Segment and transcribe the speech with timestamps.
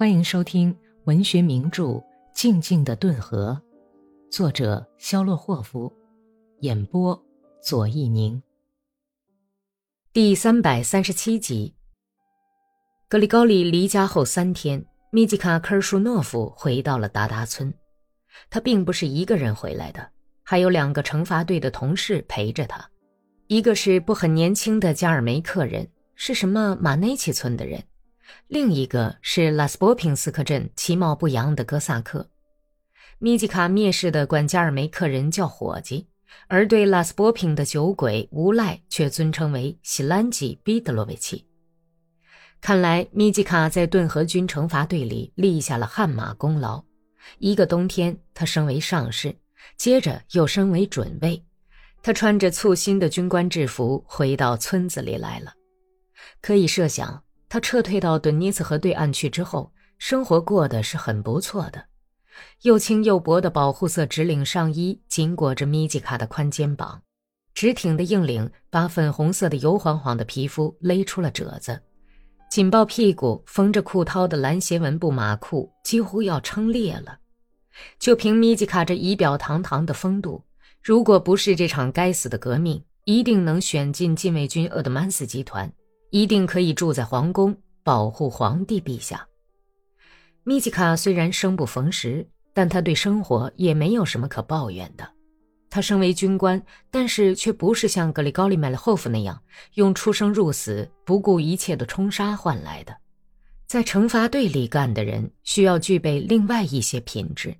[0.00, 0.74] 欢迎收听
[1.04, 1.82] 文学名著
[2.32, 3.60] 《静静的顿河》，
[4.34, 5.92] 作者肖洛霍夫，
[6.60, 7.22] 演播
[7.62, 8.42] 左一宁。
[10.10, 11.74] 第三百三十七集。
[13.10, 17.70] 格里高利离家后三天，米吉卡科尔舒诺夫回到了达达村。
[18.48, 20.10] 他并不是一个人回来的，
[20.42, 22.88] 还有两个惩罚队的同事陪着他。
[23.48, 27.78] 一个是不很年轻的加尔梅克人，是什么马内奇村的人；
[28.48, 32.28] 另一个是拉斯波平斯克镇其貌不扬的哥萨克。
[33.18, 36.06] 米吉卡蔑视的管加尔梅克人叫伙计，
[36.48, 41.46] 而对拉斯波平的酒鬼无赖却尊称为西兰吉毕德罗维奇。
[42.60, 46.84] 看来米吉卡在顿河军惩罚队里立下了汗马功劳。
[47.38, 49.36] 一个冬天，他升为上士，
[49.76, 51.44] 接着又升为准尉。
[52.02, 55.52] 他穿着簇新的军官制服回到村子里来了。
[56.40, 61.84] 可以设想，他撤退到顿涅茨河对岸去之后，生活过得是很不错的。
[62.62, 67.02] 又轻又薄的保护色直领上衣紧裹着米吉卡的宽肩膀，
[67.52, 71.82] 直挺的硬领把粉红色的油晃晃的皮肤勒出了褶子。
[72.48, 77.18] 紧抱屁股、缝着裤绦的蓝斜纹布马裤几乎要撑裂了。
[77.98, 80.44] 就凭米吉卡这仪表堂堂的风度。
[80.80, 85.72] 如果不是这场该死的革命，一定能选进禁卫军鄂德曼斯集团，
[86.10, 89.26] 一定可以住在皇宫，保护皇帝陛下。
[90.44, 95.08] 米吉卡虽然生不逢时，但他对生活也没有什么可抱怨的。
[95.68, 99.40] 他身为军官，但是却不是像格里高利麦勒霍夫那样
[99.74, 102.96] 用出生入死、不顾一切的冲杀换来的。
[103.66, 107.54] 在惩罚队里干的人需要具备另外一些品质，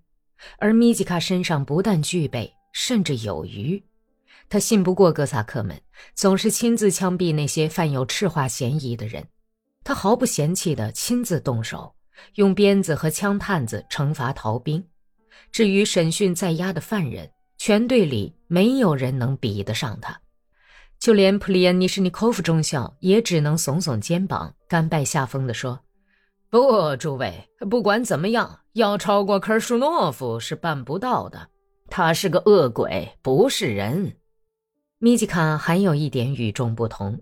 [0.58, 2.52] 而米吉卡身上不但具备。
[2.72, 3.82] 甚至有余，
[4.50, 5.80] 他信不过哥萨克们，
[6.16, 9.24] 总是亲自枪毙那些犯有赤化嫌疑的人。
[9.84, 11.94] 他毫不嫌弃地亲自动手，
[12.34, 14.84] 用鞭子和枪探子惩罚逃兵。
[15.52, 20.20] 至于审讯在押的犯人，全队里没有人能比得上他。
[20.98, 25.78] 就连普利安尼什尼科夫中校也只能耸耸肩膀，甘拜下风地说
[26.50, 31.48] ：“不，诸位，不管怎么样，要超过科尔舒诺夫是办不到的。”
[31.88, 34.16] 他是个恶鬼，不是人。
[35.02, 37.18] 米吉卡还有一点与众不同：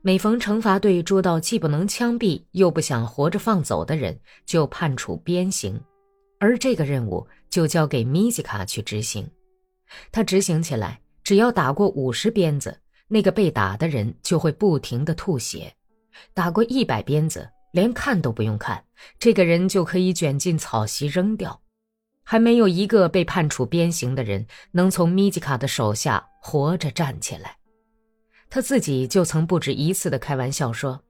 [0.00, 5.78] 每逢惩罚队捉到既不能枪毙又不想活着放走的人，就判处鞭刑，
[6.40, 9.28] 而这个任务就交给米吉卡去执行。
[10.10, 12.74] 他执行起来，只要打过五十鞭子，
[13.08, 15.70] 那个被打的人就会不停的吐血；
[16.32, 18.82] 打过一百鞭子，连看都不用看，
[19.18, 21.60] 这个人就可以卷进草席扔掉。
[22.30, 27.56] 还没有一个被判处鞭刑的人能从米吉卡的手下活着站起来。
[28.50, 31.00] 他自己就曾不止一次的开玩笑说：“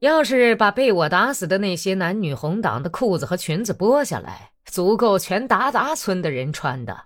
[0.00, 7.04] 要是把被我打死的那些男女红党的裤子和裙子剥下来，足够全达达村的人穿的。”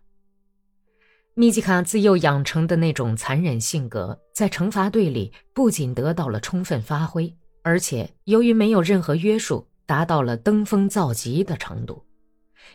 [1.37, 7.31] 米吉卡自幼养成的那种残忍性格，在惩罚队里不仅得到了充分发挥，
[7.63, 12.03] 而且由于没有任何约束，达到了登峰造极的程度。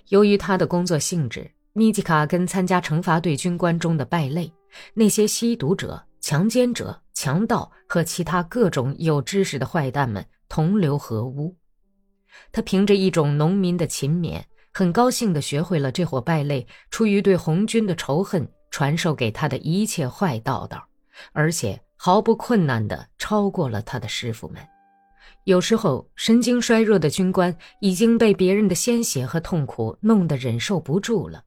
[0.10, 4.52] 由于他的工作性质，米吉卡跟参加惩罚队军官中的败类、
[4.94, 11.56] 那些吸毒者、强奸者、强盗和其他各种有知识的坏蛋们同流合污。
[12.52, 14.42] 他凭着一种农民的勤勉，
[14.74, 20.88] 很高兴地学会了这伙败类出于对红军的仇恨传授给他的一切坏道道，
[21.34, 24.62] 而且毫不困难地超过了他的师傅们。
[25.46, 31.44] 有时候，神经衰弱的军官已经被别人的鲜血和痛苦弄得忍受不住了，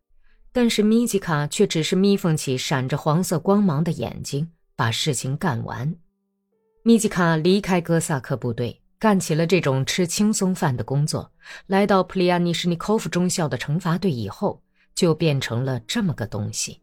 [0.53, 5.95] 但是米吉卡却只是眯缝起闪着黄色光芒的眼睛，把事情干完。
[6.83, 11.31] 米吉卡离开哥萨克部队，干起了这种吃轻松饭的工作。
[11.67, 14.61] 来到普利亚尼什尼科夫中校的惩罚队以后，
[14.95, 16.81] 就变成了这么个东西。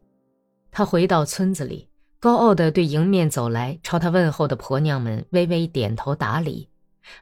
[0.70, 1.88] 他回到村子里，
[2.18, 6.68] 高傲地对迎面走来朝他问候的婆娘们微微点头打理。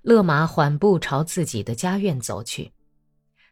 [0.03, 2.73] 勒马缓步朝自己的家院走去，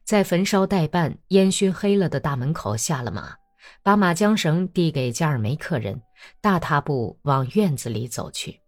[0.04, 3.36] 在焚烧待办、烟熏黑了的大门口下了马，
[3.82, 6.00] 把马缰绳递给加尔梅克人，
[6.40, 8.60] 大踏步往院子里走去。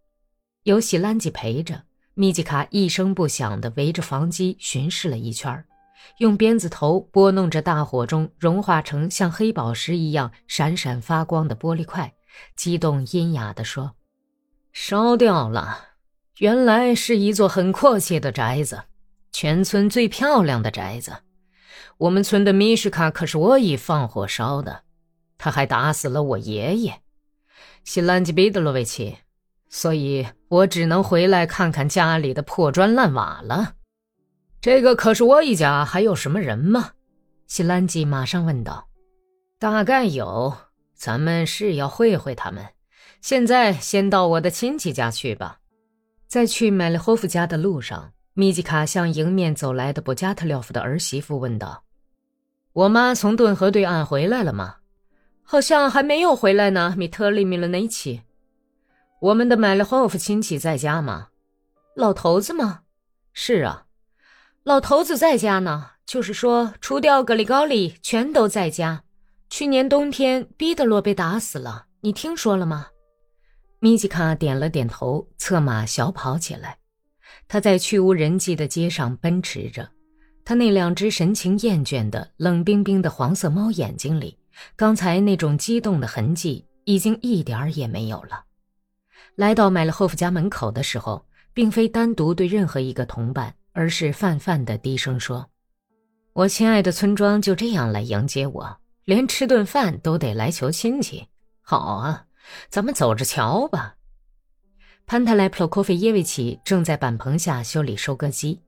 [0.64, 1.82] 有喜兰吉陪着，
[2.14, 5.64] 米吉卡一声不响地围着房基巡视了一圈，
[6.18, 12.12] 用鞭子头拨弄着大火中融化成像黑宝石一样闪闪发光的玻璃块，
[12.56, 13.94] 激动阴哑地说
[14.72, 15.86] ：“烧掉了。”
[16.38, 18.84] 原来是一座很阔气的宅子，
[19.32, 21.18] 全村最漂亮的宅子。
[21.96, 24.82] 我们村的米什卡可是我一放火烧的，
[25.36, 27.00] 他还打死了我爷爷，
[27.82, 29.16] 西兰吉彼得罗维奇，
[29.68, 33.74] 所以我只能回来看看家里的破砖烂瓦了。
[34.60, 36.92] 这个可是我一家，还有什么人吗？
[37.48, 38.88] 西兰基马上问道。
[39.58, 40.56] 大概有，
[40.94, 42.64] 咱们是要会会他们。
[43.20, 45.58] 现在先到我的亲戚家去吧。
[46.28, 51.84] 在去麦利霍夫家的路上，米吉卡向迎面走来的布加特廖夫的儿媳妇问道
[52.74, 54.76] ：“我妈从顿河对岸回来了吗
[55.42, 58.20] ？”“好像还没有回来呢。”米特里米勒内奇。
[59.20, 61.28] 我们的麦利霍夫亲戚在家吗？
[61.96, 62.80] 老头子吗？
[63.32, 63.86] 是啊，
[64.64, 65.92] 老头子在家呢。
[66.04, 69.02] 就是说，除掉格里高利，全都在家。
[69.48, 72.88] 去年冬天，彼得罗被打死了，你听说了吗？
[73.80, 76.78] 米吉卡点了点头，策马小跑起来。
[77.46, 79.88] 他在去无人迹的街上奔驰着，
[80.44, 84.36] 他那两只神情厌倦的、冷冰冰的黄色猫眼睛里，
[84.74, 88.44] 刚才那种激动的痕迹已经一点儿也没有了。
[89.36, 95.48] 来到麦勒霍夫家门口的时候，并非单独对任何一个同伴，而是泛泛的低声说
[96.34, 101.26] ：“我亲爱的村庄就这样来迎接我，连吃顿饭都得来求亲戚。
[101.62, 102.24] 好啊，
[102.68, 103.96] 咱们走着瞧吧。”
[105.06, 108.62] 潘特莱普洛科菲耶维奇正在板棚下修理收割机，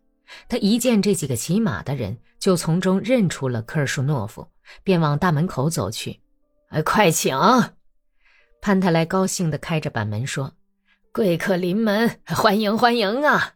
[0.49, 4.49] 他一见这几个骑马的人，就从中认出了科尔舒诺夫，
[4.83, 6.21] 便往大门口走去。
[6.71, 7.37] “哎，快请！”
[8.63, 10.53] 潘特莱高兴地开着板门说。
[11.13, 13.55] 贵客临门，欢迎欢迎啊！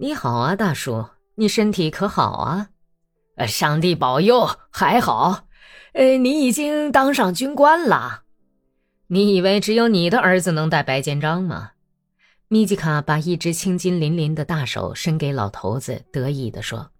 [0.00, 2.68] 你好啊，大叔，你身体可好啊？
[3.36, 5.46] 呃，上帝保佑，还好。
[5.94, 8.24] 呃，你已经当上军官了。
[9.08, 11.72] 你以为只有你的儿子能戴白肩章吗？
[12.48, 16.90] 米吉卡把一只青筋淋淋的大手伸给老头子，得意地说：“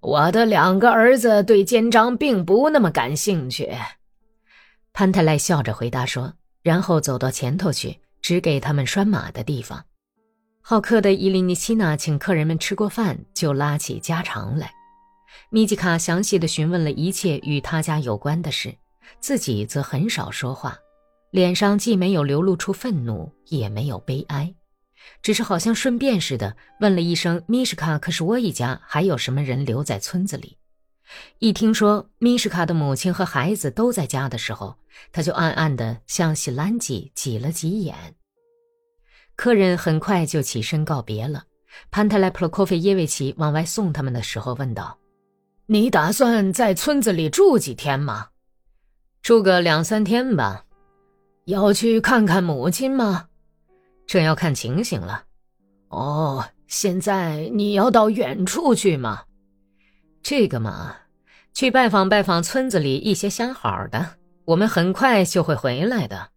[0.00, 3.70] 我的两个儿子对肩章并不那么感兴趣。”
[4.92, 7.98] 潘泰莱笑着回答说，然后走到前头去。
[8.22, 9.84] 指给他们拴马的地方。
[10.60, 14.72] 好客的伊利尼奇娜请客人们吃过饭，就拉起家常来。
[15.48, 18.74] 米吉卡详细的询问了一切与他家有关的事，
[19.20, 20.76] 自己则很少说话，
[21.36, 24.54] 脸上既没有流露出愤怒，也没有悲哀，
[25.20, 30.56] 只是好像顺便似的问了一声：“米什卡，可是我一家还有什么人留在村子里？”
[31.38, 34.78] 一听说米什卡的母亲和孩子都在家的时候，
[35.12, 37.94] 他就暗暗地向西兰吉挤了挤眼。
[39.34, 41.44] 客人很快就起身告别了。
[41.90, 44.96] 潘特莱普洛科菲耶维奇往外送他们的时候问道
[45.68, 48.28] ：“你打算在村子里住几天吗？
[49.20, 50.62] 住个两三天吧。
[51.46, 53.28] 要去看看母亲吗？
[54.04, 55.22] 这要看情形了。
[55.88, 59.22] 哦，现在你要到远处去吗？
[60.24, 60.96] 这个嘛，
[61.54, 64.16] 去拜访拜访村子里一些相好的。
[64.44, 66.30] 我们很快就会回来的。”